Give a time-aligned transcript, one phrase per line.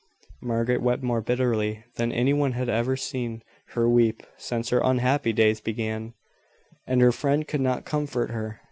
[0.41, 2.67] Margaret wept more bitterly than any one had
[2.97, 3.43] seen
[3.75, 6.15] her weep since her unhappy days began,
[6.87, 8.59] and her friend could not comfort her.